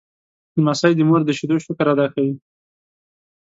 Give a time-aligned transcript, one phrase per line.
[0.57, 2.33] لمسی د مور د شیدو شکر ادا کوي.